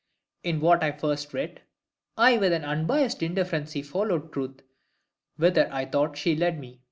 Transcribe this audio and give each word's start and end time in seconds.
In 0.43 0.61
what 0.61 0.83
I 0.83 0.93
first 0.93 1.31
writ, 1.31 1.59
I 2.17 2.35
with 2.39 2.53
an 2.53 2.65
unbiassed 2.65 3.21
indifferency 3.21 3.83
followed 3.83 4.33
truth, 4.33 4.61
whither 5.37 5.71
I 5.71 5.85
thought 5.85 6.17
she 6.17 6.35
led 6.35 6.59
me. 6.59 6.79